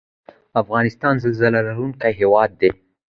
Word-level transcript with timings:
افغانستان 0.61 1.13
زلزله 1.23 1.59
لرونکی 1.67 2.11
هیواد 2.19 2.49
دی 2.59 2.69